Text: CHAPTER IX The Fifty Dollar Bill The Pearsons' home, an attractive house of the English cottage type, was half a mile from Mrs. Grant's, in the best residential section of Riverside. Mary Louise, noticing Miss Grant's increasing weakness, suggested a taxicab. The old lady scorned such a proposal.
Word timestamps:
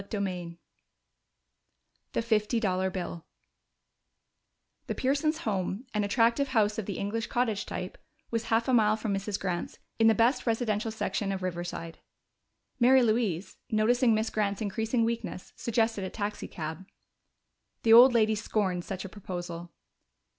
CHAPTER 0.01 0.27
IX 0.27 0.55
The 2.13 2.23
Fifty 2.23 2.59
Dollar 2.59 2.89
Bill 2.89 3.23
The 4.87 4.95
Pearsons' 4.95 5.41
home, 5.45 5.85
an 5.93 6.03
attractive 6.03 6.47
house 6.47 6.79
of 6.79 6.87
the 6.87 6.97
English 6.97 7.27
cottage 7.27 7.67
type, 7.67 7.99
was 8.31 8.45
half 8.45 8.67
a 8.67 8.73
mile 8.73 8.97
from 8.97 9.13
Mrs. 9.13 9.39
Grant's, 9.39 9.77
in 9.99 10.07
the 10.07 10.15
best 10.15 10.47
residential 10.47 10.89
section 10.89 11.31
of 11.31 11.43
Riverside. 11.43 11.99
Mary 12.79 13.03
Louise, 13.03 13.57
noticing 13.69 14.15
Miss 14.15 14.31
Grant's 14.31 14.59
increasing 14.59 15.03
weakness, 15.05 15.53
suggested 15.55 16.03
a 16.03 16.09
taxicab. 16.09 16.87
The 17.83 17.93
old 17.93 18.11
lady 18.11 18.33
scorned 18.33 18.83
such 18.83 19.05
a 19.05 19.09
proposal. 19.09 19.71